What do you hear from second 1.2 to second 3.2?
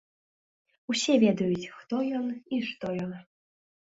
ведаюць, хто ён і што ён.